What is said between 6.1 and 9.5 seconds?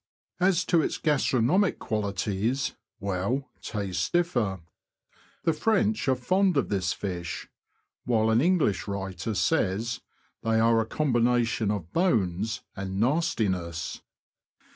fond of this fish, while an English writer